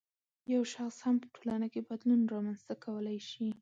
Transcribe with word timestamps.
یو 0.53 0.63
شخص 0.73 0.97
هم 1.05 1.15
په 1.21 1.27
ټولنه 1.35 1.67
کې 1.73 1.87
بدلون 1.89 2.21
رامنځته 2.33 2.73
کولای 2.83 3.19
شي 3.29 3.47